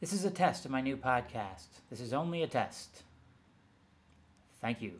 This 0.00 0.12
is 0.12 0.24
a 0.24 0.30
test 0.30 0.64
of 0.66 0.70
my 0.70 0.82
new 0.82 0.96
podcast. 0.96 1.68
This 1.88 2.00
is 2.00 2.12
only 2.12 2.42
a 2.42 2.46
test. 2.46 3.02
Thank 4.60 4.82
you. 4.82 4.92